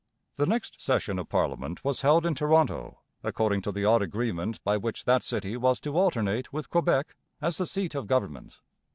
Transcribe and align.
The 0.35 0.47
next 0.47 0.81
session 0.81 1.19
of 1.19 1.29
parliament 1.29 1.83
was 1.85 2.01
held 2.01 2.25
in 2.25 2.33
Toronto, 2.33 3.01
according 3.21 3.61
to 3.61 3.71
the 3.71 3.85
odd 3.85 4.01
agreement 4.01 4.59
by 4.63 4.75
which 4.75 5.05
that 5.05 5.21
city 5.21 5.55
was 5.55 5.79
to 5.81 5.95
alternate 5.95 6.51
with 6.51 6.71
Quebec 6.71 7.15
as 7.39 7.59
the 7.59 7.67
seat 7.67 7.93
of 7.93 8.07
government. 8.07 8.61